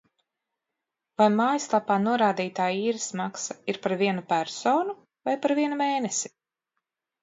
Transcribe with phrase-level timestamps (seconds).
[1.21, 5.01] Vai mājaslapā norādītā īres maksa ir par vienu personu
[5.33, 6.39] vai par vienu mēnesi?